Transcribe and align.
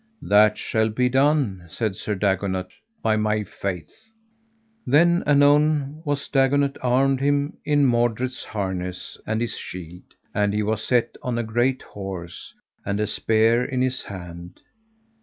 That 0.23 0.57
shall 0.57 0.89
be 0.89 1.09
done, 1.09 1.65
said 1.67 1.95
Sir 1.95 2.15
Dagonet, 2.15 2.69
by 3.03 3.17
my 3.17 3.43
faith. 3.43 3.93
Then 4.87 5.21
anon 5.27 6.01
was 6.03 6.27
Dagonet 6.27 6.77
armed 6.81 7.19
him 7.19 7.57
in 7.65 7.85
Mordred's 7.85 8.43
harness 8.45 9.19
and 9.27 9.41
his 9.41 9.55
shield, 9.59 10.15
and 10.33 10.55
he 10.55 10.63
was 10.63 10.81
set 10.83 11.17
on 11.21 11.37
a 11.37 11.43
great 11.43 11.83
horse, 11.83 12.51
and 12.83 12.99
a 12.99 13.05
spear 13.05 13.63
in 13.63 13.83
his 13.83 14.01
hand. 14.01 14.61